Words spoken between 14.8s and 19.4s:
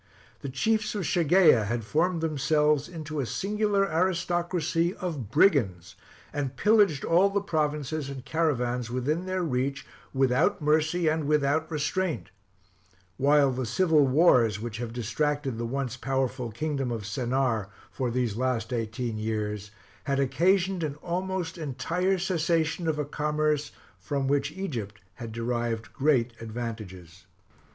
distracted the once powerful kingdom of Sennaar for these last eighteen